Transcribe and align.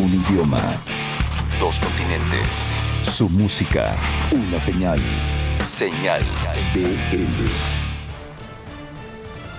Un 0.00 0.14
idioma. 0.14 0.62
Dos 1.58 1.78
continentes. 1.78 2.72
Su 3.04 3.28
música. 3.28 3.94
Una 4.32 4.58
señal. 4.58 4.98
Señal 5.62 6.22
BL. 6.72 7.79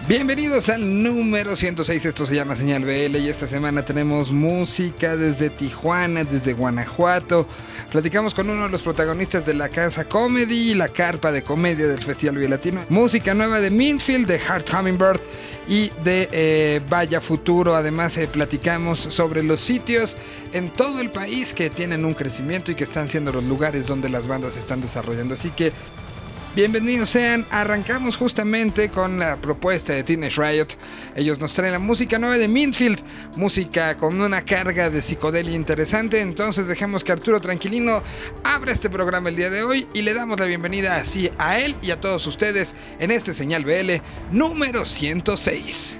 Bienvenidos 0.08 0.68
al 0.70 1.04
número 1.04 1.56
106, 1.56 2.06
esto 2.06 2.26
se 2.26 2.36
llama 2.36 2.56
Señal 2.56 2.84
BL 2.84 3.18
y 3.18 3.30
esta 3.30 3.46
semana 3.46 3.84
tenemos 3.86 4.32
música 4.32 5.16
desde 5.16 5.52
Tijuana, 5.52 6.24
desde 6.24 6.54
Guanajuato. 6.54 7.48
Platicamos 7.92 8.34
con 8.34 8.50
uno 8.50 8.64
de 8.64 8.70
los 8.70 8.82
protagonistas 8.82 9.46
de 9.46 9.54
la 9.54 9.70
Casa 9.70 10.06
Comedy, 10.06 10.74
la 10.74 10.90
carpa 10.90 11.32
de 11.32 11.44
comedia 11.44 11.88
del 11.88 12.02
Festival 12.02 12.50
Latino. 12.50 12.82
Música 12.90 13.36
nueva 13.36 13.62
de 13.62 13.70
Minfield, 13.70 14.28
de 14.28 14.40
Heart 14.40 14.74
Hummingbird 14.74 15.20
y 15.68 15.92
de 16.04 16.28
eh, 16.32 16.82
Vaya 16.90 17.22
Futuro. 17.22 17.76
Además, 17.76 18.18
eh, 18.18 18.28
platicamos 18.28 19.00
sobre 19.00 19.44
los 19.44 19.62
sitios 19.62 20.18
en 20.52 20.72
todo 20.72 21.00
el 21.00 21.12
país 21.12 21.54
que 21.54 21.70
tienen 21.70 22.06
un 22.06 22.16
crecimiento 22.16 22.72
y 22.72 22.76
que 22.76 22.86
están 22.86 23.08
siendo 23.08 23.32
los 23.32 23.44
lugares 23.44 23.86
donde 23.86 24.10
las 24.10 24.28
bandas 24.28 24.54
se 24.54 24.62
están 24.62 24.82
desarrollando. 24.82 25.36
Así 25.36 25.52
que 25.52 25.72
Bienvenidos 26.54 27.12
sean, 27.12 27.46
arrancamos 27.50 28.18
justamente 28.18 28.90
con 28.90 29.18
la 29.18 29.40
propuesta 29.40 29.94
de 29.94 30.04
Teenage 30.04 30.36
Riot. 30.36 30.68
Ellos 31.16 31.40
nos 31.40 31.54
traen 31.54 31.72
la 31.72 31.80
música 31.80 32.20
nueva 32.20 32.38
de 32.38 32.50
Minfield, 32.50 33.00
música 33.38 33.96
con 33.98 34.20
una 34.20 34.44
carga 34.44 34.90
de 34.90 35.02
psicodelia 35.02 35.56
interesante. 35.56 36.20
Entonces 36.20 36.68
dejemos 36.68 37.06
que 37.06 37.14
Arturo 37.14 37.40
Tranquilino 37.40 38.04
abra 38.44 38.74
este 38.74 38.90
programa 38.90 39.30
el 39.30 39.38
día 39.38 39.50
de 39.50 39.64
hoy 39.64 39.88
y 39.94 40.02
le 40.02 40.14
damos 40.14 40.38
la 40.42 40.46
bienvenida 40.46 40.98
así 40.98 41.32
a 41.38 41.58
él 41.58 41.74
y 41.82 41.92
a 41.92 42.02
todos 42.02 42.28
ustedes 42.28 42.76
en 43.00 43.12
este 43.12 43.34
señal 43.34 43.64
BL 43.64 44.02
número 44.32 44.86
106. 44.86 46.00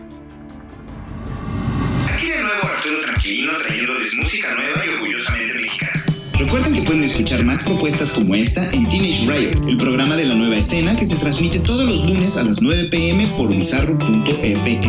Aquí 2.14 2.28
de 2.28 2.44
nuevo 2.44 2.68
Arturo 2.68 3.00
Tranquilino 3.00 3.58
trayéndoles 3.58 4.14
música 4.16 4.54
nueva 4.54 4.86
y 4.86 5.02
mexicana. 5.02 5.31
Recuerden 6.52 6.74
que 6.74 6.82
pueden 6.82 7.04
escuchar 7.06 7.46
más 7.46 7.64
propuestas 7.64 8.12
como 8.12 8.36
esta 8.36 8.70
en 8.72 8.90
Teenage 8.90 9.26
Riot, 9.26 9.70
el 9.70 9.78
programa 9.78 10.18
de 10.18 10.26
la 10.26 10.36
nueva 10.36 10.58
escena 10.58 10.98
que 10.98 11.06
se 11.06 11.16
transmite 11.16 11.60
todos 11.60 11.90
los 11.90 12.04
lunes 12.06 12.36
a 12.36 12.44
las 12.44 12.62
9 12.62 12.90
pm 12.92 13.26
por 13.38 13.48
bizarro.fm. 13.48 14.82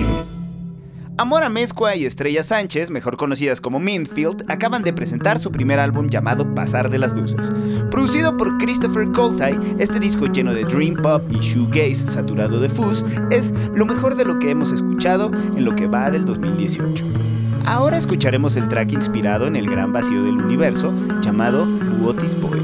Amora 1.17 1.49
Mezcua 1.51 1.95
y 1.95 2.05
Estrella 2.05 2.43
Sánchez, 2.43 2.91
mejor 2.91 3.17
conocidas 3.17 3.61
como 3.61 3.79
Minfield, 3.79 4.45
acaban 4.49 4.83
de 4.83 4.93
presentar 4.93 5.39
su 5.39 5.53
primer 5.53 5.79
álbum 5.79 6.09
llamado 6.09 6.53
Pasar 6.53 6.91
de 6.91 6.99
las 6.99 7.17
Luces. 7.17 7.53
Producido 7.93 8.37
por 8.37 8.59
Christopher 8.59 9.13
Colty, 9.13 9.57
este 9.79 10.01
disco 10.01 10.27
lleno 10.27 10.53
de 10.55 10.65
dream 10.65 11.01
pop 11.01 11.23
y 11.31 11.37
shoegaze 11.37 12.09
saturado 12.09 12.59
de 12.59 12.71
fuzz 12.71 13.05
es 13.31 13.55
lo 13.73 13.87
mejor 13.87 14.17
de 14.17 14.25
lo 14.25 14.41
que 14.41 14.51
hemos 14.51 14.73
escuchado 14.73 15.31
en 15.57 15.65
lo 15.65 15.77
que 15.77 15.87
va 15.87 16.11
del 16.11 16.25
2018. 16.25 17.22
Ahora 17.65 17.97
escucharemos 17.97 18.57
el 18.57 18.69
track 18.69 18.93
inspirado 18.93 19.47
en 19.47 19.57
el 19.57 19.71
gran 19.71 19.93
vacío 19.93 20.23
del 20.25 20.39
universo 20.39 20.93
llamado 21.23 21.67
What 22.01 22.23
is 22.23 22.41
Boy. 22.41 22.61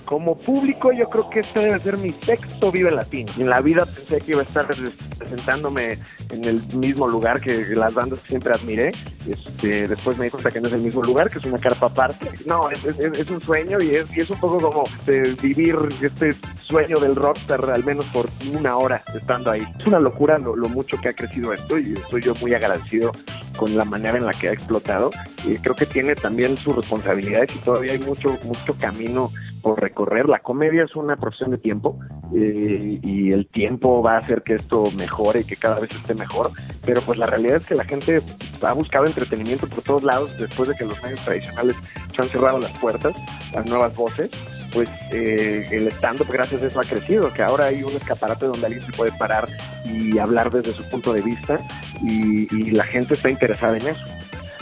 Como 0.09 0.35
público 0.39 0.91
yo 0.91 1.11
creo 1.11 1.29
que 1.29 1.41
este 1.41 1.61
debe 1.61 1.79
ser 1.81 1.99
mi 1.99 2.13
sexto 2.13 2.73
Vive 2.73 2.91
Latino. 2.91 3.31
En 3.37 3.51
la 3.51 3.61
vida 3.61 3.85
pensé 3.85 4.19
que 4.23 4.33
iba 4.33 4.41
a 4.41 4.45
estar 4.45 4.67
presentándome 4.67 5.99
en 6.31 6.45
el 6.45 6.63
mismo 6.79 7.07
lugar 7.07 7.43
que 7.43 7.67
las 7.77 7.93
bandas 7.93 8.21
que 8.21 8.29
siempre 8.31 8.55
admiré. 8.55 8.93
Este, 9.29 9.87
después 9.87 10.17
me 10.17 10.25
di 10.25 10.31
cuenta 10.31 10.51
que 10.51 10.63
no 10.63 10.69
es 10.69 10.73
el 10.73 10.81
mismo 10.81 11.03
lugar, 11.03 11.29
que 11.29 11.39
es 11.39 11.45
una 11.45 11.59
carpa 11.59 11.89
aparte. 11.89 12.27
No, 12.47 12.71
es, 12.71 12.87
es, 12.87 13.31
un 13.31 13.39
sueño 13.43 13.83
y 13.83 13.97
es, 13.97 14.17
y 14.17 14.21
es 14.21 14.31
un 14.31 14.41
poco 14.41 14.59
como 14.59 14.85
eh, 15.09 15.35
vivir 15.43 15.77
este 16.01 16.35
sueño 16.61 16.99
del 16.99 17.15
rockstar 17.15 17.69
al 17.71 17.85
menos 17.85 18.07
por 18.07 18.31
una 18.51 18.79
hora 18.79 19.03
estando 19.15 19.51
ahí. 19.51 19.63
Es 19.79 19.87
una 19.87 20.01
locura 20.01 20.39
lo, 20.39 20.57
lo 20.57 20.71
mucho 20.71 20.97
que 21.03 21.11
ha 21.11 21.13
crecido 21.13 21.53
esto 21.53 21.79
y 21.79 21.93
estoy 21.93 22.23
yo 22.23 22.35
muy 22.37 22.55
agradecido 22.55 23.13
con 23.59 23.77
la 23.77 23.85
manera 23.85 24.17
en 24.17 24.25
la 24.25 24.33
que 24.33 24.49
ha 24.49 24.53
explotado. 24.53 25.11
Y 25.45 25.59
creo 25.59 25.77
que 25.77 25.85
tiene 25.85 26.15
también 26.15 26.57
sus 26.57 26.75
responsabilidades 26.77 27.55
y 27.55 27.59
todavía 27.59 27.93
hay 27.93 27.99
mucho, 27.99 28.39
mucho 28.45 28.75
camino 28.79 29.31
por 29.63 29.81
recorrer. 29.81 30.29
La 30.29 30.41
comedia 30.41 30.85
es 30.85 30.97
una 30.97 31.17
profesión 31.17 31.51
de 31.51 31.59
tiempo 31.59 31.99
eh, 32.35 33.01
y 33.03 33.33
el 33.33 33.47
tiempo 33.49 34.03
va 34.03 34.13
a 34.13 34.19
hacer 34.19 34.43
que 34.43 34.55
esto 34.55 34.85
mejore 34.97 35.41
y 35.41 35.45
que 35.45 35.57
cada 35.57 35.81
vez 35.81 35.91
esté 35.91 36.15
mejor. 36.15 36.51
Pero 36.85 37.01
pues 37.03 37.19
la 37.19 37.27
realidad 37.27 37.57
es 37.57 37.67
que 37.67 37.75
la 37.75 37.85
gente 37.85 38.21
ha 38.63 38.73
buscado 38.73 39.07
entretenimiento 39.07 39.67
por 39.67 39.83
todos 39.83 40.03
lados 40.03 40.37
después 40.39 40.69
de 40.69 40.75
que 40.75 40.85
los 40.85 41.03
medios 41.03 41.25
tradicionales 41.25 41.77
se 42.15 42.23
han 42.23 42.29
cerrado 42.29 42.59
las 42.59 42.79
puertas 42.79 43.15
a 43.57 43.63
nuevas 43.63 43.95
voces. 43.95 44.31
Pues 44.73 44.91
eh, 45.13 45.67
el 45.71 45.89
stand-up 45.89 46.29
gracias 46.31 46.63
a 46.63 46.67
eso 46.67 46.81
ha 46.81 46.85
crecido, 46.85 47.33
que 47.33 47.43
ahora 47.43 47.67
hay 47.67 47.83
un 47.83 47.93
escaparate 47.93 48.47
donde 48.47 48.67
alguien 48.67 48.85
se 48.85 48.93
puede 48.93 49.13
parar 49.19 49.49
y 49.87 50.19
hablar 50.19 50.51
desde 50.51 50.73
su 50.73 50.87
punto 50.91 51.15
de 51.15 51.23
vista 51.23 51.59
y, 52.03 52.55
y 52.55 52.71
la 52.73 52.85
gente 52.85 53.15
está 53.15 53.31
interesada 53.31 53.79
en 53.79 53.87
eso. 53.87 54.05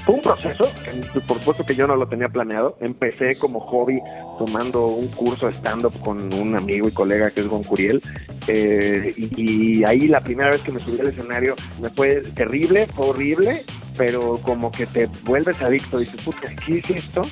Fue 0.06 0.14
un 0.14 0.22
proceso, 0.22 0.70
que, 0.84 1.20
por 1.22 1.38
supuesto 1.38 1.66
que 1.66 1.74
yo 1.74 1.88
no 1.88 1.96
lo 1.96 2.06
tenía 2.06 2.28
planeado. 2.28 2.78
Empecé 2.80 3.34
como 3.34 3.58
hobby 3.58 4.00
tomando 4.38 4.86
un 4.86 5.08
curso 5.08 5.48
stand-up 5.48 5.98
con 5.98 6.32
un 6.32 6.54
amigo 6.54 6.86
y 6.86 6.92
colega 6.92 7.32
que 7.32 7.40
es 7.40 7.48
Gon 7.48 7.64
Curiel. 7.64 8.00
Eh, 8.46 9.12
y, 9.16 9.82
ahí 9.82 10.06
la 10.06 10.20
primera 10.20 10.50
vez 10.50 10.62
que 10.62 10.70
me 10.70 10.78
subí 10.78 11.00
al 11.00 11.08
escenario 11.08 11.56
me 11.82 11.90
fue 11.90 12.20
terrible, 12.36 12.86
fue 12.86 13.06
horrible, 13.08 13.64
pero 13.98 14.38
como 14.42 14.70
que 14.70 14.86
te 14.86 15.08
vuelves 15.24 15.60
adicto. 15.60 15.98
Dices, 15.98 16.22
puta, 16.22 16.54
¿qué 16.64 16.78
es 16.78 16.90
esto? 16.90 17.26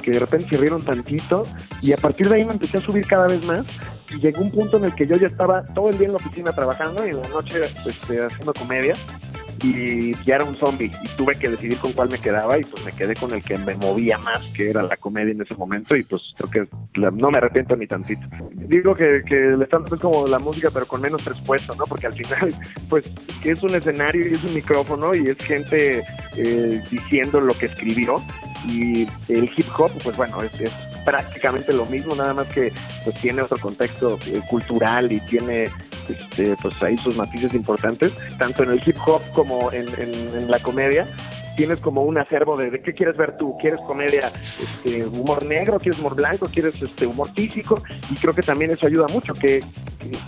que 0.00 0.12
de 0.12 0.18
repente 0.18 0.48
se 0.48 0.56
rieron 0.56 0.82
tantito 0.82 1.46
y 1.82 1.92
a 1.92 1.98
partir 1.98 2.26
de 2.30 2.36
ahí 2.36 2.44
me 2.46 2.54
empecé 2.54 2.78
a 2.78 2.80
subir 2.80 3.06
cada 3.06 3.26
vez 3.26 3.44
más 3.44 3.66
y 4.08 4.18
llegó 4.18 4.40
un 4.40 4.50
punto 4.50 4.78
en 4.78 4.84
el 4.84 4.94
que 4.94 5.06
yo 5.06 5.16
ya 5.16 5.26
estaba 5.26 5.62
todo 5.74 5.90
el 5.90 5.98
día 5.98 6.06
en 6.06 6.14
la 6.14 6.18
oficina 6.18 6.52
trabajando 6.52 7.06
y 7.06 7.10
en 7.10 7.20
la 7.20 7.28
noche 7.28 7.60
este, 7.86 8.24
haciendo 8.24 8.54
comedia 8.54 8.94
y 9.62 10.14
ya 10.24 10.36
era 10.36 10.44
un 10.44 10.56
zombie 10.56 10.90
y 11.02 11.08
tuve 11.16 11.36
que 11.36 11.50
decidir 11.50 11.78
con 11.78 11.92
cuál 11.92 12.08
me 12.08 12.18
quedaba 12.18 12.58
y 12.58 12.64
pues 12.64 12.84
me 12.84 12.92
quedé 12.92 13.14
con 13.14 13.32
el 13.32 13.42
que 13.42 13.58
me 13.58 13.74
movía 13.74 14.18
más, 14.18 14.42
que 14.54 14.70
era 14.70 14.82
la 14.82 14.96
comedia 14.96 15.32
en 15.32 15.42
ese 15.42 15.54
momento 15.54 15.96
y 15.96 16.02
pues 16.02 16.22
creo 16.36 16.50
que 16.50 16.68
no 16.94 17.30
me 17.30 17.38
arrepiento 17.38 17.76
ni 17.76 17.86
tantito. 17.86 18.22
Digo 18.52 18.94
que, 18.94 19.22
que 19.26 19.48
el 19.54 19.62
stand 19.62 19.92
es 19.92 20.00
como 20.00 20.26
la 20.26 20.38
música 20.38 20.70
pero 20.72 20.86
con 20.86 21.00
menos 21.00 21.22
presupuesto, 21.22 21.74
¿no? 21.74 21.84
Porque 21.84 22.06
al 22.06 22.14
final 22.14 22.54
pues 22.88 23.12
es 23.44 23.62
un 23.62 23.74
escenario 23.74 24.28
y 24.28 24.34
es 24.34 24.44
un 24.44 24.54
micrófono 24.54 25.14
y 25.14 25.28
es 25.28 25.38
gente 25.38 26.02
eh, 26.36 26.82
diciendo 26.90 27.40
lo 27.40 27.54
que 27.54 27.66
escribió 27.66 28.22
y 28.66 29.06
el 29.28 29.50
hip 29.56 29.66
hop 29.78 29.90
pues 30.02 30.16
bueno 30.16 30.42
es, 30.42 30.60
es 30.60 30.72
prácticamente 31.04 31.72
lo 31.72 31.86
mismo, 31.86 32.14
nada 32.14 32.34
más 32.34 32.46
que 32.48 32.72
pues 33.04 33.16
tiene 33.16 33.42
otro 33.42 33.58
contexto 33.58 34.18
eh, 34.26 34.40
cultural 34.48 35.10
y 35.12 35.20
tiene 35.20 35.70
este, 36.10 36.56
pues 36.56 36.74
ahí 36.82 36.96
sus 36.98 37.16
matices 37.16 37.54
importantes, 37.54 38.12
tanto 38.38 38.62
en 38.62 38.70
el 38.70 38.82
hip 38.84 38.96
hop 39.06 39.22
como 39.32 39.72
en, 39.72 39.88
en 39.98 40.50
la 40.50 40.58
comedia 40.58 41.06
tienes 41.60 41.80
como 41.80 42.04
un 42.04 42.16
acervo 42.16 42.56
de, 42.56 42.70
de 42.70 42.80
qué 42.80 42.94
quieres 42.94 43.18
ver 43.18 43.36
tú, 43.36 43.54
quieres 43.60 43.80
comedia, 43.86 44.32
este, 44.62 45.04
humor 45.04 45.44
negro, 45.44 45.78
quieres 45.78 46.00
humor 46.00 46.16
blanco, 46.16 46.46
quieres 46.46 46.80
este 46.80 47.06
humor 47.06 47.30
físico, 47.34 47.82
y 48.10 48.14
creo 48.14 48.32
que 48.32 48.42
también 48.42 48.70
eso 48.70 48.86
ayuda 48.86 49.06
mucho, 49.08 49.34
que, 49.34 49.60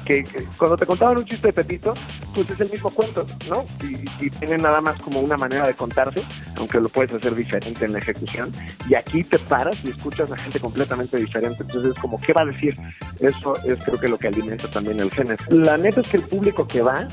que, 0.05 0.27
cuando 0.59 0.77
te 0.77 0.85
contaban 0.85 1.17
un 1.17 1.25
chiste 1.25 1.47
de 1.47 1.55
Pepito, 1.55 1.95
pues 2.35 2.51
es 2.51 2.61
el 2.61 2.71
mismo 2.71 2.91
cuento, 2.91 3.25
¿no? 3.49 3.65
Y, 3.83 4.27
y, 4.27 4.29
tiene 4.29 4.59
nada 4.59 4.83
más 4.83 5.01
como 5.01 5.21
una 5.21 5.39
manera 5.39 5.67
de 5.67 5.73
contarse, 5.73 6.21
aunque 6.57 6.79
lo 6.79 6.91
puedes 6.91 7.15
hacer 7.15 7.35
diferente 7.35 7.87
en 7.87 7.95
la 7.95 8.01
ejecución, 8.01 8.53
y 8.87 8.95
aquí 8.95 9.25
te 9.25 9.39
paras 9.39 9.83
y 9.87 9.89
escuchas 9.89 10.31
a 10.31 10.37
gente 10.37 10.61
completamente 10.61 11.17
diferente, 11.17 11.63
entonces 11.63 11.93
es 11.95 11.99
como, 11.99 12.21
¿qué 12.21 12.35
va 12.35 12.43
a 12.43 12.47
decir? 12.47 12.77
Eso 13.21 13.55
es 13.65 13.83
creo 13.83 13.99
que 13.99 14.09
lo 14.09 14.19
que 14.19 14.29
alimenta 14.29 14.69
también 14.69 15.01
el 15.01 15.11
género. 15.11 15.43
La 15.49 15.79
neta 15.79 16.03
es 16.03 16.09
que 16.09 16.19
el 16.19 16.25
público 16.25 16.69
que 16.69 16.83
va 16.83 17.09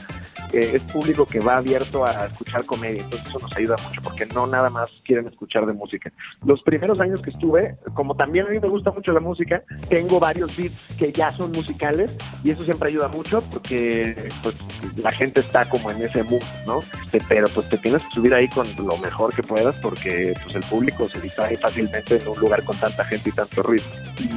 eh, 0.53 0.72
es 0.74 0.82
público 0.84 1.25
que 1.25 1.39
va 1.39 1.58
abierto 1.58 2.06
a 2.06 2.25
escuchar 2.25 2.65
comedia, 2.65 3.03
entonces 3.03 3.27
eso 3.27 3.39
nos 3.39 3.56
ayuda 3.56 3.75
mucho 3.88 4.01
porque 4.01 4.25
no 4.27 4.48
nada 4.48 4.70
más 4.70 4.89
quieren 5.06 5.27
escuchar 5.27 5.65
de 5.65 5.74
música. 5.74 6.12
Los 6.44 6.62
primeros 6.63 7.00
años 7.00 7.22
que 7.22 7.29
estuve, 7.29 7.75
como 7.94 8.15
también 8.15 8.48
a 8.48 8.50
mí 8.50 8.60
me 8.60 8.68
gusta 8.68 8.91
mucho 8.91 9.12
la 9.12 9.20
música, 9.20 9.63
tengo 9.89 10.20
varios 10.20 10.56
beats 10.58 10.96
que 10.98 11.12
ya 11.12 11.32
son 11.32 11.51
musicales 11.51 12.18
y 12.44 12.51
eso 12.51 12.63
siempre 12.63 12.89
ayuda 12.89 13.08
mucho 13.08 13.41
porque 13.51 14.32
pues 14.41 14.56
la 14.98 15.12
gente 15.12 15.41
está 15.41 15.68
como 15.70 15.91
en 15.91 16.01
ese 16.01 16.24
mood, 16.24 16.41
¿no? 16.65 16.79
Pero 17.27 17.48
pues 17.50 17.70
te 17.70 17.77
tienes 17.77 18.03
que 18.03 18.10
subir 18.15 18.34
ahí 18.34 18.48
con 18.50 18.68
lo 18.77 18.98
mejor 18.98 19.34
que 19.34 19.44
puedas 19.44 19.75
porque 19.77 20.34
pues 20.44 20.56
el 20.56 20.63
público 20.63 21.08
se 21.10 21.22
distrae 21.22 21.58
fácilmente 21.58 22.18
en 22.18 22.27
un 22.27 22.39
lugar 22.39 22.63
con 22.63 22.77
tanta 22.77 23.03
gente 23.06 23.29
y 23.29 23.34
tanto 23.34 23.62
ruido. 23.63 23.86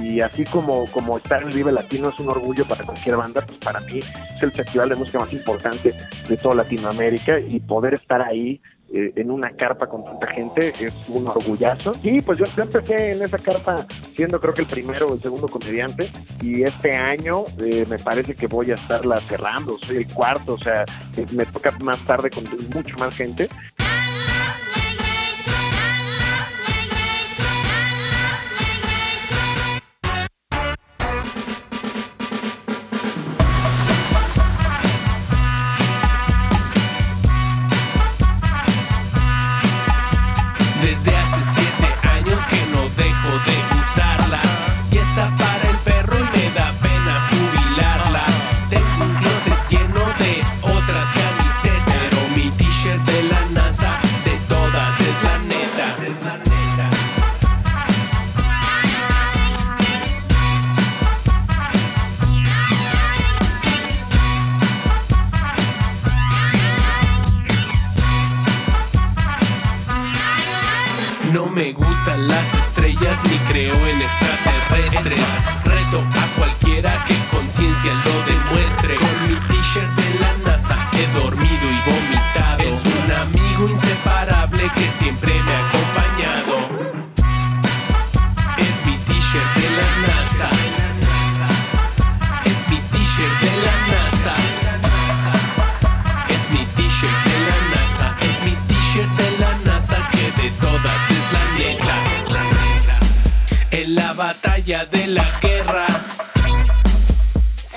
Y 0.03 0.21
así 0.21 0.45
como, 0.45 0.87
como 0.87 1.17
estar 1.17 1.43
en 1.43 1.49
el 1.49 1.55
Vive 1.55 1.73
Latino 1.73 2.11
es 2.11 2.19
un 2.19 2.29
orgullo 2.29 2.65
para 2.67 2.85
cualquier 2.85 3.17
banda, 3.17 3.41
pues 3.47 3.59
para 3.59 3.81
mí 3.81 3.99
es 3.99 4.43
el 4.43 4.53
festival 4.53 4.91
de 4.91 4.97
música 4.97 5.19
más 5.21 5.33
importante 5.33 5.95
de 6.29 6.37
toda 6.37 6.57
Latinoamérica 6.57 7.39
y 7.41 7.61
poder 7.61 7.95
estar 7.95 8.23
ahí 8.23 8.61
eh, 8.95 9.11
en 9.17 9.31
una 9.31 9.51
carpa 9.53 9.87
con 9.87 10.05
tanta 10.05 10.27
gente 10.27 10.69
es 10.79 11.09
un 11.09 11.27
orgullazo. 11.27 11.95
Y 12.03 12.21
pues 12.21 12.37
yo, 12.37 12.45
empecé 12.63 13.13
en 13.13 13.23
esa 13.23 13.39
carpa 13.39 13.87
siendo 13.89 14.39
creo 14.39 14.53
que 14.53 14.61
el 14.61 14.67
primero 14.67 15.09
o 15.09 15.15
el 15.15 15.21
segundo 15.21 15.49
comediante 15.49 16.11
y 16.43 16.63
este 16.63 16.95
año 16.95 17.45
eh, 17.59 17.87
me 17.89 17.99
parece 17.99 18.35
que 18.35 18.47
voy 18.47 18.71
a 18.71 18.75
estarla 18.75 19.19
cerrando, 19.21 19.79
soy 19.79 19.99
el 19.99 20.13
cuarto, 20.13 20.55
o 20.55 20.59
sea, 20.59 20.85
eh, 21.17 21.25
me 21.33 21.47
toca 21.47 21.71
más 21.81 22.01
tarde 22.05 22.29
con 22.29 22.45
mucho 22.75 22.99
más 22.99 23.17
gente. 23.17 23.49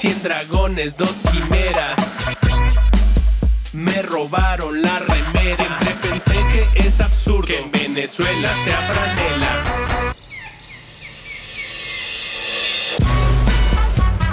Cien 0.06 0.22
dragones, 0.22 0.96
dos 0.98 1.16
quimeras. 1.32 1.98
Me 3.74 4.04
robaron 4.04 4.80
la 4.80 5.00
remera. 5.00 5.56
Siempre 5.56 5.96
pensé 6.00 6.34
que 6.54 6.88
es 6.88 7.02
absurdo 7.02 7.48
que 7.48 7.58
en 7.58 7.72
Venezuela 7.72 8.54
sea 8.64 8.78
franela. 8.82 9.64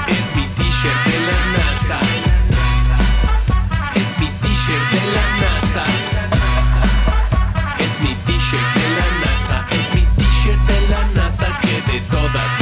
Es 0.08 0.36
mi 0.36 0.46
t-shirt 0.46 1.06
de 1.06 1.18
la 1.30 1.38
NASA. 1.56 2.00
Es 3.94 4.08
mi 4.20 4.26
t-shirt 4.26 4.90
de 4.92 5.02
la 5.14 5.26
NASA. 5.40 5.84
Es 7.78 8.00
mi 8.00 8.14
t-shirt 8.26 8.74
de 8.74 8.86
la 8.98 9.08
NASA. 9.24 9.66
Es 9.70 9.94
mi 9.94 10.02
t-shirt 10.18 10.60
de 10.66 10.88
la 10.90 11.22
NASA 11.22 11.58
que 11.62 11.92
de 11.92 12.00
todas 12.10 12.61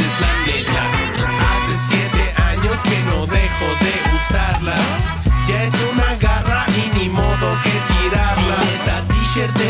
t-shirt 9.33 9.55
de 9.59 9.70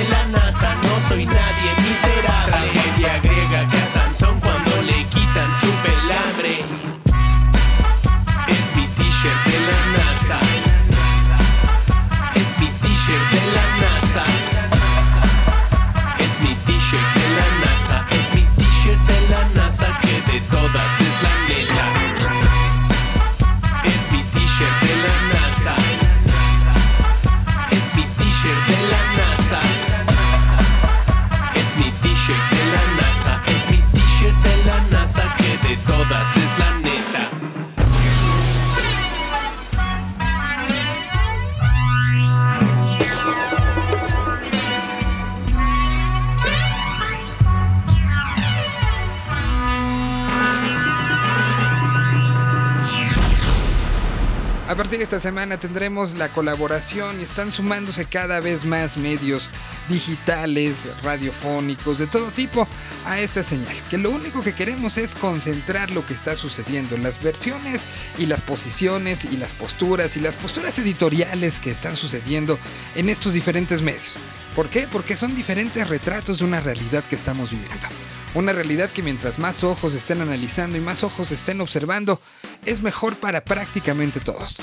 semana 55.21 55.61
tendremos 55.61 56.15
la 56.15 56.31
colaboración 56.31 57.21
y 57.21 57.25
están 57.25 57.53
sumándose 57.53 58.07
cada 58.07 58.41
vez 58.41 58.65
más 58.65 58.97
medios 58.97 59.50
digitales, 59.89 60.89
radiofónicos, 61.03 61.99
de 61.99 62.07
todo 62.07 62.31
tipo 62.31 62.67
a 63.05 63.21
esta 63.21 63.43
señal. 63.43 63.77
Que 63.89 63.99
lo 63.99 64.11
único 64.11 64.43
que 64.43 64.55
queremos 64.55 64.97
es 64.97 65.15
concentrar 65.15 65.91
lo 65.91 66.05
que 66.07 66.15
está 66.15 66.37
sucediendo, 66.37 66.97
las 66.97 67.23
versiones 67.23 67.83
y 68.19 68.27
las 68.27 68.43
posiciones 68.43 69.25
y 69.25 69.37
las 69.37 69.53
posturas 69.53 70.17
y 70.17 70.21
las 70.21 70.35
posturas 70.37 70.79
editoriales 70.79 71.61
que 71.61 71.71
están 71.71 71.97
sucediendo 71.97 72.59
en 72.95 73.09
estos 73.09 73.35
diferentes 73.35 73.83
medios. 73.83 74.17
¿Por 74.57 74.69
qué? 74.69 74.89
Porque 74.91 75.17
son 75.17 75.37
diferentes 75.37 75.89
retratos 75.89 76.41
de 76.41 76.45
una 76.45 76.61
realidad 76.61 77.05
que 77.05 77.17
estamos 77.17 77.50
viviendo. 77.50 77.87
Una 78.35 78.53
realidad 78.53 78.91
que 78.91 79.03
mientras 79.03 79.39
más 79.39 79.65
ojos 79.65 79.95
estén 79.95 80.21
analizando 80.21 80.77
y 80.77 80.81
más 80.81 81.05
ojos 81.05 81.31
estén 81.31 81.61
observando, 81.61 82.21
es 82.65 82.81
mejor 82.81 83.17
para 83.17 83.43
prácticamente 83.43 84.21
todos. 84.21 84.57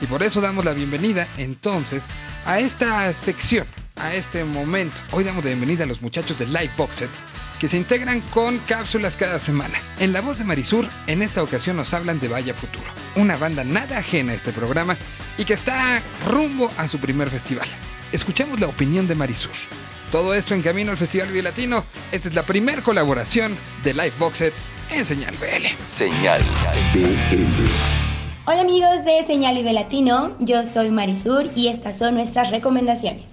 Y 0.00 0.06
por 0.06 0.22
eso 0.22 0.40
damos 0.40 0.64
la 0.64 0.72
bienvenida 0.72 1.28
entonces 1.36 2.06
a 2.44 2.60
esta 2.60 3.12
sección, 3.12 3.66
a 3.96 4.14
este 4.14 4.44
momento. 4.44 5.00
Hoy 5.12 5.24
damos 5.24 5.44
la 5.44 5.50
bienvenida 5.50 5.84
a 5.84 5.86
los 5.88 6.02
muchachos 6.02 6.38
de 6.38 6.46
Live 6.46 6.70
Boxet 6.76 7.10
que 7.58 7.68
se 7.68 7.76
integran 7.76 8.20
con 8.20 8.58
cápsulas 8.58 9.16
cada 9.16 9.38
semana. 9.40 9.78
En 9.98 10.12
la 10.12 10.20
voz 10.20 10.38
de 10.38 10.44
Marisur, 10.44 10.88
en 11.06 11.22
esta 11.22 11.42
ocasión 11.42 11.76
nos 11.76 11.92
hablan 11.92 12.20
de 12.20 12.28
Vaya 12.28 12.54
Futuro, 12.54 12.86
una 13.16 13.36
banda 13.36 13.64
nada 13.64 13.98
ajena 13.98 14.32
a 14.32 14.36
este 14.36 14.52
programa 14.52 14.96
y 15.36 15.44
que 15.44 15.54
está 15.54 16.02
rumbo 16.26 16.70
a 16.76 16.86
su 16.86 16.98
primer 16.98 17.30
festival. 17.30 17.68
Escuchemos 18.12 18.60
la 18.60 18.68
opinión 18.68 19.08
de 19.08 19.14
Marisur. 19.14 19.52
Todo 20.10 20.34
esto 20.34 20.54
en 20.54 20.62
camino 20.62 20.90
al 20.90 20.96
Festival 20.96 21.28
Vive 21.28 21.42
Latino. 21.42 21.84
Esta 22.12 22.28
es 22.28 22.34
la 22.34 22.42
primera 22.42 22.80
colaboración 22.80 23.56
de 23.84 23.92
Live 23.92 24.14
Boxet 24.18 24.54
en 24.90 25.04
Señal 25.04 25.36
BL. 25.36 25.84
Señal 25.84 26.42
BL. 26.94 28.07
Hola 28.50 28.62
amigos 28.62 29.04
de 29.04 29.26
Señal 29.26 29.56
Vive 29.56 29.74
Latino, 29.74 30.34
yo 30.38 30.64
soy 30.64 30.90
Marisur 30.90 31.50
y 31.54 31.68
estas 31.68 31.98
son 31.98 32.14
nuestras 32.14 32.50
recomendaciones. 32.50 33.26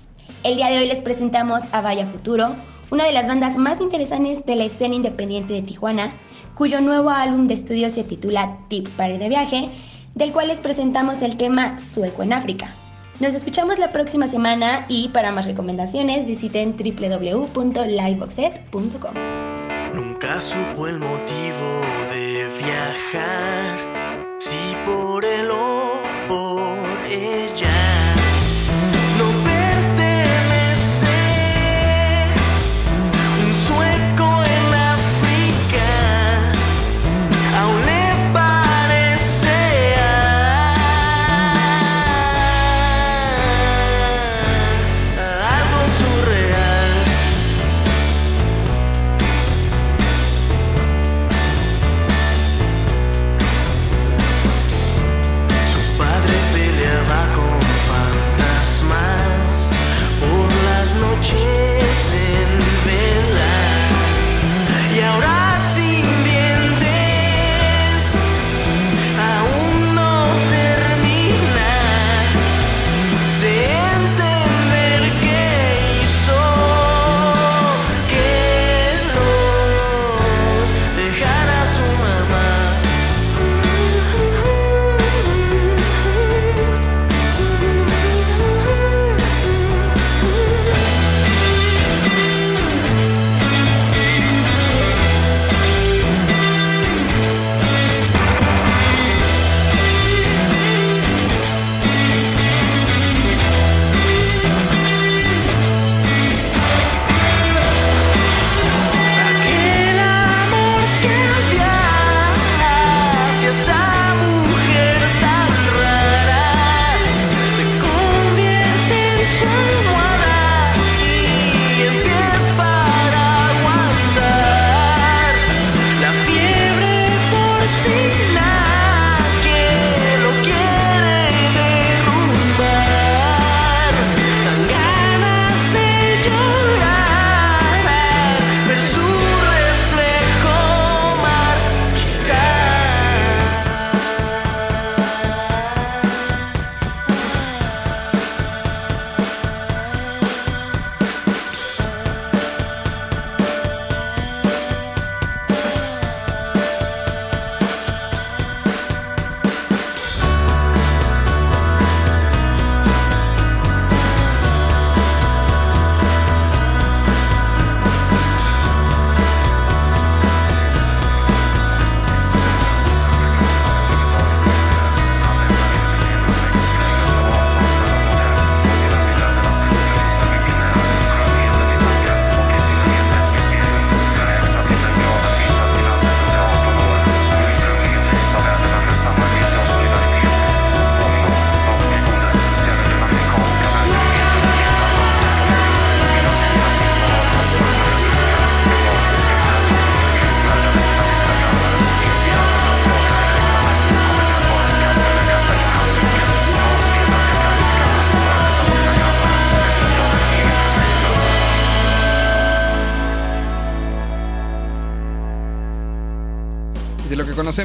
El 0.44 0.58
día 0.58 0.68
de 0.68 0.80
hoy 0.80 0.90
les 0.90 1.00
presentamos 1.00 1.62
a 1.72 1.80
Vaya 1.80 2.06
Futuro, 2.06 2.54
una 2.92 3.06
de 3.06 3.14
las 3.14 3.26
bandas 3.26 3.56
más 3.56 3.80
interesantes 3.80 4.46
de 4.46 4.58
la 4.58 4.66
escena 4.66 4.96
independiente 4.96 5.54
de 5.54 5.62
Tijuana, 5.62 6.12
cuyo 6.54 6.82
nuevo 6.82 7.12
álbum 7.12 7.48
de 7.48 7.54
estudio 7.54 7.90
se 7.92 8.04
titula 8.04 8.58
Tips 8.68 8.92
para 8.92 9.14
ir 9.14 9.20
de 9.20 9.30
viaje, 9.30 9.70
del 10.16 10.34
cual 10.34 10.50
les 10.50 10.60
presentamos 10.60 11.22
el 11.22 11.38
tema 11.38 11.80
Sueco 11.80 12.22
en 12.22 12.34
África. 12.34 12.68
Nos 13.22 13.34
escuchamos 13.34 13.80
la 13.80 13.94
próxima 13.94 14.28
semana 14.28 14.86
y 14.90 15.08
para 15.08 15.32
más 15.32 15.46
recomendaciones 15.46 16.28
visiten 16.28 16.76
www.liveboxet.com. 16.76 19.14
Nunca 19.94 20.42
supo 20.42 20.90
el 20.90 21.00
motivo 21.00 21.86
de 22.12 22.50
viajar, 22.58 23.85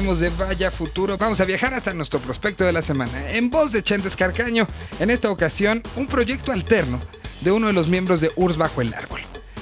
de 0.01 0.29
Vaya 0.31 0.71
Futuro, 0.71 1.15
vamos 1.15 1.41
a 1.41 1.45
viajar 1.45 1.75
hasta 1.75 1.93
nuestro 1.93 2.19
prospecto 2.19 2.65
de 2.65 2.73
la 2.73 2.81
semana. 2.81 3.29
En 3.29 3.51
voz 3.51 3.71
de 3.71 3.83
Chentes 3.83 4.15
Carcaño, 4.15 4.67
en 4.99 5.11
esta 5.11 5.29
ocasión, 5.29 5.83
un 5.95 6.07
proyecto 6.07 6.51
alterno 6.51 6.99
de 7.41 7.51
uno 7.51 7.67
de 7.67 7.73
los 7.73 7.87
miembros 7.87 8.19
de 8.19 8.31
Urs 8.35 8.57
Bajo 8.57 8.81
el 8.81 8.95
Árbol. 8.95 9.21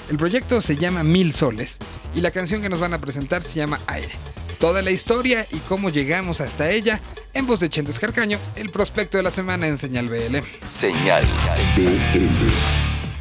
El 0.09 0.17
proyecto 0.17 0.61
se 0.61 0.77
llama 0.77 1.03
Mil 1.03 1.33
Soles 1.33 1.77
y 2.15 2.21
la 2.21 2.31
canción 2.31 2.61
que 2.61 2.69
nos 2.69 2.79
van 2.79 2.93
a 2.93 2.99
presentar 2.99 3.43
se 3.43 3.55
llama 3.55 3.81
Aire. 3.87 4.13
Toda 4.59 4.81
la 4.81 4.91
historia 4.91 5.45
y 5.51 5.57
cómo 5.57 5.89
llegamos 5.89 6.39
hasta 6.39 6.71
ella 6.71 7.01
en 7.33 7.45
voz 7.45 7.59
de 7.59 7.69
Chentes 7.69 7.99
Carcaño, 7.99 8.39
el 8.55 8.69
prospecto 8.69 9.17
de 9.17 9.23
la 9.23 9.31
semana 9.31 9.67
en 9.67 9.77
Señal 9.77 10.07
BL. 10.07 10.37
Señal 10.65 11.25
BL. 11.75 12.49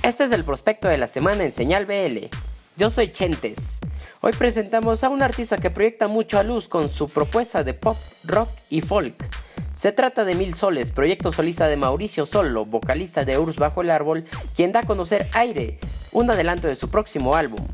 Este 0.05 0.25
es 0.25 0.31
el 0.31 0.45
prospecto 0.45 0.87
de 0.87 0.99
la 0.99 1.09
semana 1.09 1.43
en 1.43 1.53
Señal 1.53 1.85
BL. 1.85 2.29
Yo 2.77 2.91
soy 2.91 3.11
Chentes. 3.11 3.81
Hoy 4.21 4.33
presentamos 4.33 5.05
a 5.05 5.11
un 5.11 5.23
artista 5.23 5.59
que 5.59 5.71
proyecta 5.71 6.09
mucho 6.09 6.41
a 6.41 6.43
luz 6.43 6.67
con 6.67 6.89
su 6.91 7.09
propuesta 7.09 7.63
de 7.63 7.73
pop, 7.73 7.97
rock 8.25 8.49
y 8.69 8.81
folk. 8.81 9.15
Se 9.75 9.93
trata 9.93 10.25
de 10.25 10.35
Mil 10.35 10.55
Soles, 10.55 10.91
proyecto 10.91 11.31
solista 11.31 11.69
de 11.69 11.77
Mauricio 11.77 12.27
Solo, 12.27 12.65
vocalista 12.65 13.25
de 13.25 13.39
Urs 13.39 13.59
Bajo 13.59 13.83
el 13.83 13.91
Árbol, 13.91 14.25
quien 14.57 14.73
da 14.73 14.81
a 14.81 14.87
conocer 14.87 15.25
Aire, 15.35 15.79
un 16.11 16.29
adelanto 16.29 16.67
de 16.67 16.75
su 16.75 16.91
próximo 16.91 17.37
álbum. 17.37 17.65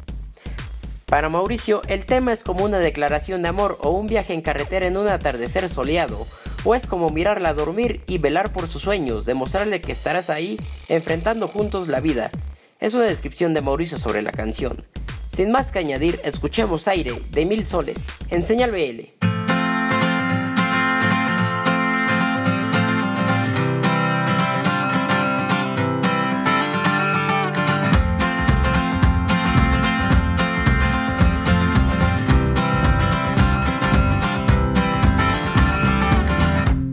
Para 1.06 1.30
Mauricio, 1.30 1.80
el 1.88 2.04
tema 2.04 2.34
es 2.34 2.44
como 2.44 2.62
una 2.62 2.78
declaración 2.78 3.40
de 3.40 3.48
amor 3.48 3.78
o 3.80 3.92
un 3.92 4.06
viaje 4.06 4.34
en 4.34 4.42
carretera 4.42 4.84
en 4.84 4.98
un 4.98 5.08
atardecer 5.08 5.70
soleado, 5.70 6.26
o 6.64 6.74
es 6.74 6.86
como 6.86 7.08
mirarla 7.08 7.54
dormir 7.54 8.02
y 8.06 8.18
velar 8.18 8.52
por 8.52 8.68
sus 8.68 8.82
sueños, 8.82 9.24
demostrarle 9.24 9.80
que 9.80 9.92
estarás 9.92 10.28
ahí 10.28 10.60
enfrentando 10.90 11.48
juntos 11.48 11.88
la 11.88 12.00
vida. 12.00 12.30
Es 12.80 12.92
una 12.92 13.04
descripción 13.04 13.54
de 13.54 13.62
Mauricio 13.62 13.96
sobre 13.96 14.20
la 14.20 14.32
canción. 14.32 14.76
Sin 15.34 15.50
más 15.50 15.72
que 15.72 15.80
añadir, 15.80 16.20
escuchemos 16.22 16.86
Aire 16.86 17.12
de 17.30 17.44
Mil 17.44 17.66
Soles 17.66 17.96
en 18.30 18.44
Señal 18.44 18.70
BL. 18.70 19.26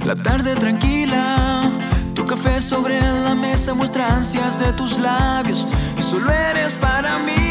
La 0.03 0.15
tarde 0.15 0.55
tranquila, 0.55 1.71
tu 2.15 2.25
café 2.25 2.59
sobre 2.59 2.99
la 2.99 3.35
mesa 3.35 3.75
muestra 3.75 4.15
ansias 4.15 4.57
de 4.57 4.73
tus 4.73 4.97
labios 4.97 5.67
y 5.95 6.01
solo 6.01 6.31
eres 6.31 6.73
para 6.73 7.19
mí. 7.19 7.50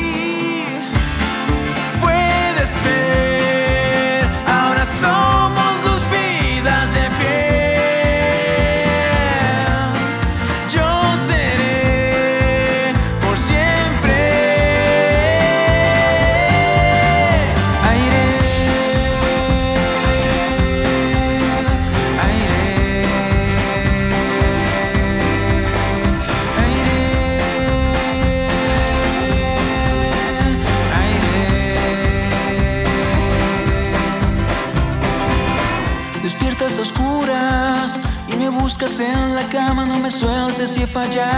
My 40.92 41.07
job. 41.09 41.30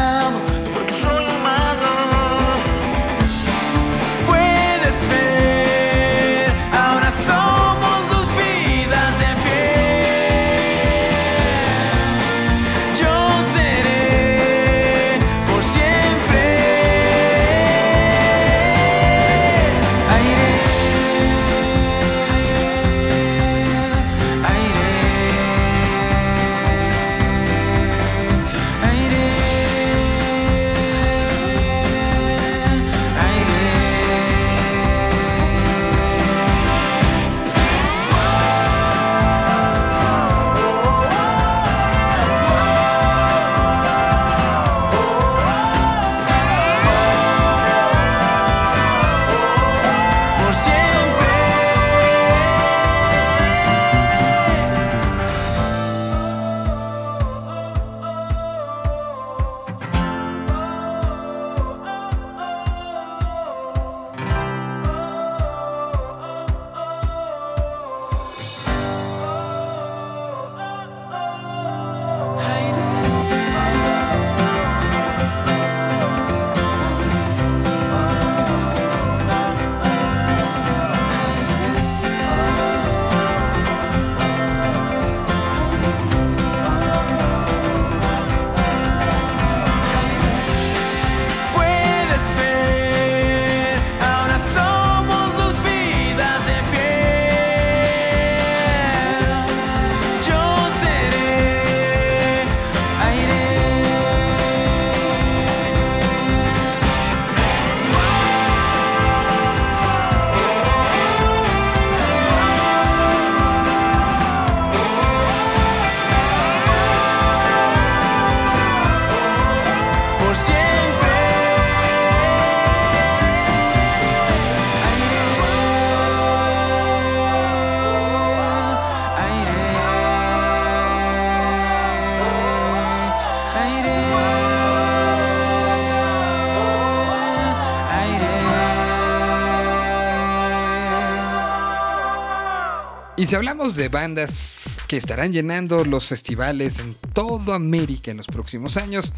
Si 143.33 143.37
hablamos 143.37 143.77
de 143.77 143.89
bandas 143.89 144.77
que 144.89 144.99
estarán 144.99 145.33
llenando 145.33 145.87
los 145.87 146.07
festivales 146.07 146.79
en 146.81 146.95
toda 147.15 147.55
América 147.55 148.11
en 148.11 148.19
los 148.19 148.27
próximos 148.27 148.77
años, 148.77 149.15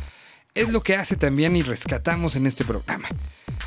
es 0.54 0.68
lo 0.68 0.84
que 0.84 0.94
hace 0.94 1.16
también 1.16 1.56
y 1.56 1.62
rescatamos 1.62 2.36
en 2.36 2.46
este 2.46 2.64
programa. 2.64 3.08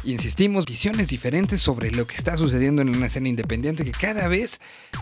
Insistimos, 0.06 0.66
visiones 0.66 1.10
diferentes 1.10 1.62
sobre 1.62 1.92
lo 1.92 2.08
que 2.08 2.16
está 2.16 2.38
sucediendo 2.38 2.82
en 2.82 2.88
una 2.88 3.08
escena 3.08 3.28
independiente 3.28 3.84
que 3.84 3.92
cada 3.92 4.30
vez 4.30 4.62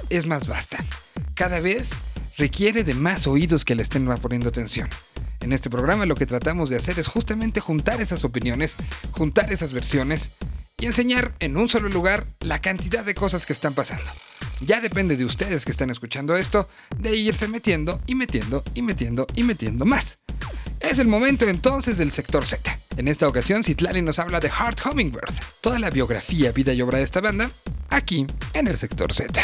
es 0.09 0.25
más 0.25 0.47
vasta. 0.47 0.83
Cada 1.35 1.59
vez 1.59 1.91
requiere 2.39 2.83
de 2.83 2.95
más 2.95 3.27
oídos 3.27 3.65
que 3.65 3.75
le 3.75 3.83
estén 3.83 4.07
poniendo 4.07 4.49
atención. 4.49 4.89
En 5.41 5.53
este 5.53 5.69
programa 5.69 6.07
lo 6.07 6.15
que 6.15 6.25
tratamos 6.25 6.71
de 6.71 6.77
hacer 6.77 6.97
es 6.97 7.05
justamente 7.05 7.59
juntar 7.59 8.01
esas 8.01 8.23
opiniones, 8.23 8.77
juntar 9.11 9.53
esas 9.53 9.73
versiones 9.73 10.31
y 10.79 10.87
enseñar 10.87 11.35
en 11.37 11.55
un 11.55 11.69
solo 11.69 11.87
lugar 11.89 12.25
la 12.39 12.61
cantidad 12.61 13.05
de 13.05 13.13
cosas 13.13 13.45
que 13.45 13.53
están 13.53 13.75
pasando. 13.75 14.11
Ya 14.61 14.81
depende 14.81 15.17
de 15.17 15.25
ustedes 15.25 15.65
que 15.65 15.71
están 15.71 15.89
escuchando 15.89 16.35
esto, 16.35 16.67
de 16.97 17.15
irse 17.15 17.47
metiendo 17.47 17.99
y 18.07 18.15
metiendo 18.15 18.63
y 18.73 18.81
metiendo 18.81 19.27
y 19.35 19.43
metiendo 19.43 19.85
más. 19.85 20.17
Es 20.79 20.99
el 20.99 21.07
momento 21.07 21.47
entonces 21.47 21.97
del 21.97 22.11
sector 22.11 22.45
Z. 22.45 22.77
En 22.97 23.07
esta 23.07 23.27
ocasión, 23.27 23.63
Citlali 23.63 24.01
nos 24.01 24.19
habla 24.19 24.39
de 24.39 24.49
Heart 24.49 24.85
Hummingbird, 24.85 25.33
toda 25.61 25.79
la 25.79 25.89
biografía, 25.89 26.51
vida 26.51 26.73
y 26.73 26.81
obra 26.81 26.99
de 26.99 27.03
esta 27.03 27.21
banda, 27.21 27.49
aquí 27.89 28.25
en 28.53 28.67
el 28.67 28.77
sector 28.77 29.11
Z. 29.11 29.41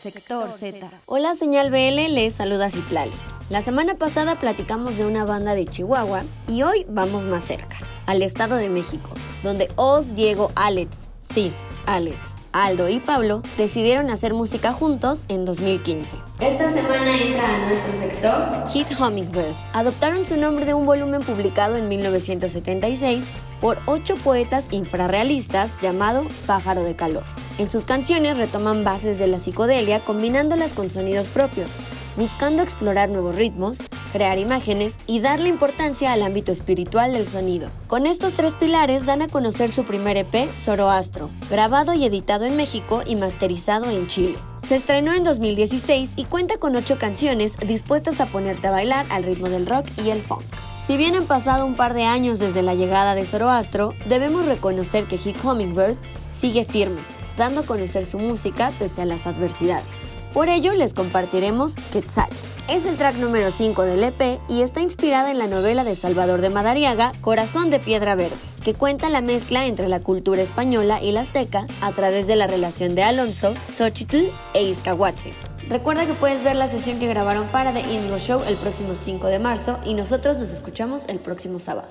Sector 0.00 0.50
Z. 0.58 0.90
Hola, 1.06 1.34
señal 1.34 1.70
BL, 1.70 2.14
les 2.14 2.34
saluda 2.34 2.70
Citlali. 2.70 3.12
La 3.50 3.62
semana 3.62 3.96
pasada 3.96 4.34
platicamos 4.34 4.96
de 4.96 5.04
una 5.04 5.24
banda 5.24 5.54
de 5.54 5.66
Chihuahua 5.66 6.22
y 6.48 6.62
hoy 6.62 6.86
vamos 6.88 7.26
más 7.26 7.44
cerca, 7.44 7.76
al 8.06 8.22
Estado 8.22 8.56
de 8.56 8.68
México, 8.68 9.10
donde 9.42 9.68
Os, 9.76 10.16
Diego, 10.16 10.50
Alex, 10.54 11.08
sí, 11.22 11.52
Alex, 11.84 12.16
Aldo 12.52 12.88
y 12.88 12.98
Pablo 12.98 13.42
decidieron 13.56 14.10
hacer 14.10 14.34
música 14.34 14.72
juntos 14.72 15.24
en 15.28 15.44
2015. 15.44 16.16
Esta 16.40 16.72
semana 16.72 17.16
entra 17.16 17.46
a 17.46 17.58
nuestro 17.68 17.92
sector 18.00 18.68
Hit 18.70 19.00
Hummingbird. 19.00 19.54
Adoptaron 19.72 20.24
su 20.24 20.36
nombre 20.36 20.64
de 20.64 20.74
un 20.74 20.86
volumen 20.86 21.22
publicado 21.22 21.76
en 21.76 21.88
1976 21.88 23.24
por 23.60 23.78
ocho 23.86 24.16
poetas 24.16 24.66
infrarrealistas 24.72 25.80
llamado 25.80 26.24
Pájaro 26.46 26.82
de 26.82 26.96
Calor. 26.96 27.22
En 27.58 27.70
sus 27.70 27.84
canciones 27.84 28.38
retoman 28.38 28.84
bases 28.84 29.18
de 29.18 29.26
la 29.26 29.38
psicodelia 29.38 30.00
combinándolas 30.00 30.72
con 30.72 30.90
sonidos 30.90 31.28
propios, 31.28 31.68
buscando 32.16 32.62
explorar 32.62 33.08
nuevos 33.08 33.36
ritmos, 33.36 33.78
crear 34.12 34.38
imágenes 34.38 34.96
y 35.06 35.20
darle 35.20 35.48
importancia 35.48 36.12
al 36.12 36.22
ámbito 36.22 36.52
espiritual 36.52 37.12
del 37.12 37.26
sonido. 37.26 37.68
Con 37.86 38.06
estos 38.06 38.32
tres 38.34 38.54
pilares 38.54 39.06
dan 39.06 39.22
a 39.22 39.28
conocer 39.28 39.70
su 39.70 39.84
primer 39.84 40.16
EP, 40.16 40.48
Zoroastro, 40.56 41.30
grabado 41.50 41.94
y 41.94 42.04
editado 42.04 42.44
en 42.44 42.56
México 42.56 43.02
y 43.06 43.16
masterizado 43.16 43.90
en 43.90 44.06
Chile. 44.06 44.36
Se 44.66 44.76
estrenó 44.76 45.12
en 45.14 45.24
2016 45.24 46.10
y 46.16 46.24
cuenta 46.24 46.58
con 46.58 46.76
ocho 46.76 46.98
canciones 46.98 47.56
dispuestas 47.58 48.20
a 48.20 48.26
ponerte 48.26 48.68
a 48.68 48.72
bailar 48.72 49.06
al 49.10 49.24
ritmo 49.24 49.48
del 49.48 49.66
rock 49.66 49.86
y 50.04 50.10
el 50.10 50.20
funk. 50.20 50.42
Si 50.84 50.96
bien 50.96 51.14
han 51.14 51.26
pasado 51.26 51.66
un 51.66 51.74
par 51.74 51.94
de 51.94 52.04
años 52.04 52.38
desde 52.38 52.62
la 52.62 52.74
llegada 52.74 53.14
de 53.14 53.24
Zoroastro, 53.24 53.94
debemos 54.08 54.46
reconocer 54.46 55.06
que 55.06 55.18
Hit 55.18 55.36
Hummingbird 55.44 55.96
sigue 56.40 56.64
firme, 56.64 57.00
dando 57.36 57.60
a 57.60 57.64
conocer 57.64 58.04
su 58.04 58.18
música 58.18 58.72
pese 58.78 59.02
a 59.02 59.04
las 59.04 59.26
adversidades. 59.26 60.09
Por 60.32 60.48
ello 60.48 60.74
les 60.74 60.94
compartiremos 60.94 61.74
Quetzal. 61.92 62.28
Es 62.68 62.86
el 62.86 62.96
track 62.96 63.16
número 63.16 63.50
5 63.50 63.82
del 63.82 64.04
EP 64.04 64.38
y 64.48 64.62
está 64.62 64.80
inspirada 64.80 65.32
en 65.32 65.38
la 65.38 65.48
novela 65.48 65.82
de 65.82 65.96
Salvador 65.96 66.40
de 66.40 66.50
Madariaga, 66.50 67.10
Corazón 67.20 67.70
de 67.70 67.80
Piedra 67.80 68.14
Verde, 68.14 68.36
que 68.64 68.74
cuenta 68.74 69.10
la 69.10 69.22
mezcla 69.22 69.66
entre 69.66 69.88
la 69.88 69.98
cultura 69.98 70.40
española 70.40 71.02
y 71.02 71.10
la 71.10 71.22
azteca 71.22 71.66
a 71.80 71.90
través 71.90 72.28
de 72.28 72.36
la 72.36 72.46
relación 72.46 72.94
de 72.94 73.02
Alonso, 73.02 73.54
Xochitl 73.76 74.22
e 74.54 74.62
Izcahuatl. 74.62 75.30
Recuerda 75.68 76.06
que 76.06 76.14
puedes 76.14 76.44
ver 76.44 76.54
la 76.54 76.68
sesión 76.68 77.00
que 77.00 77.08
grabaron 77.08 77.48
para 77.48 77.72
The 77.72 77.80
Indigo 77.92 78.18
Show 78.18 78.40
el 78.46 78.54
próximo 78.54 78.94
5 78.94 79.26
de 79.26 79.40
marzo 79.40 79.78
y 79.84 79.94
nosotros 79.94 80.38
nos 80.38 80.50
escuchamos 80.50 81.04
el 81.08 81.18
próximo 81.18 81.58
sábado. 81.58 81.88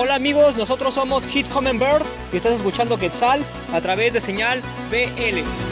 Hola 0.00 0.14
amigos, 0.14 0.56
nosotros 0.56 0.94
somos 0.94 1.26
Hit 1.26 1.52
Hummingbird 1.52 2.04
y 2.32 2.36
estás 2.36 2.52
escuchando 2.52 2.96
Quetzal 2.96 3.42
a 3.72 3.80
través 3.80 4.12
de 4.12 4.20
señal 4.20 4.62
BL. 4.92 5.67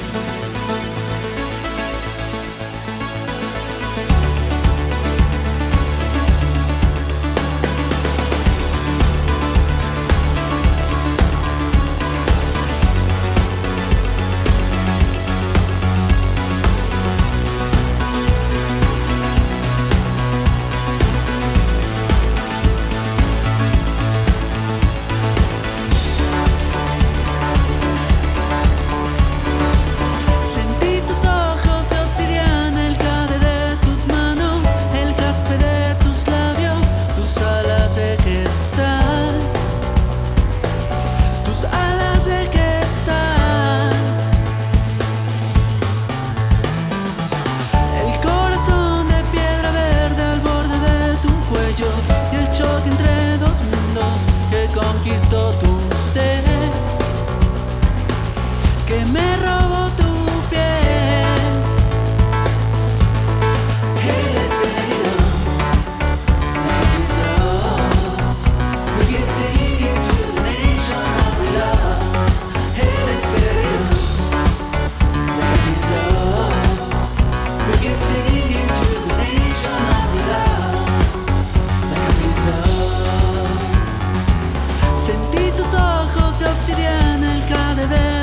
Obsidiana, 86.50 87.34
el 87.34 87.42
jade 87.48 88.15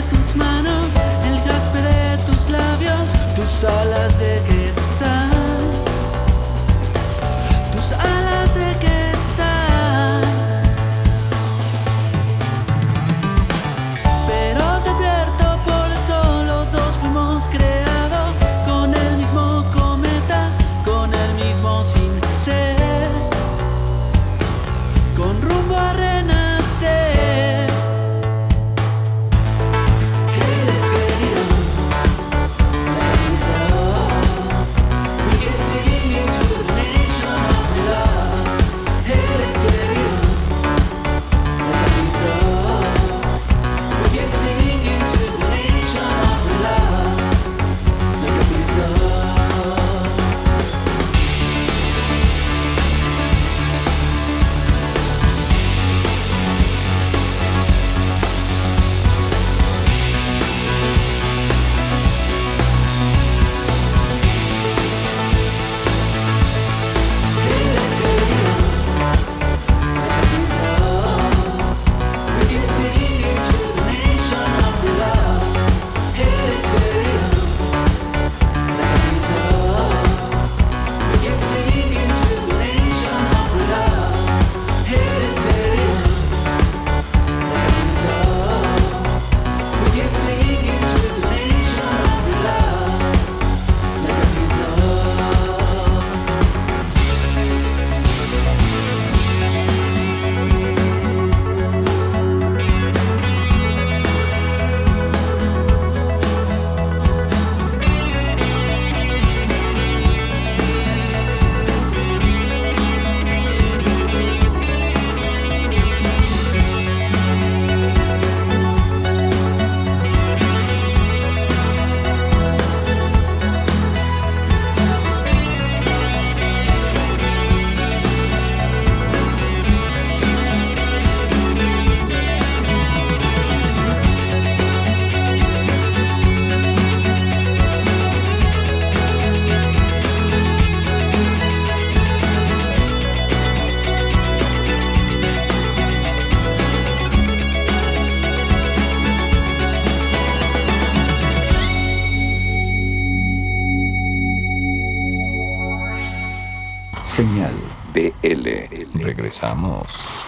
Regresamos. 159.43 160.22